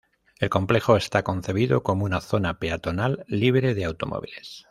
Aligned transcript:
El 0.39 0.49
complejo 0.49 0.97
está 0.97 1.21
concebido 1.23 1.83
como 1.83 2.05
una 2.05 2.21
zona 2.21 2.57
peatonal 2.57 3.23
libre 3.27 3.75
de 3.75 3.85
automóviles. 3.85 4.59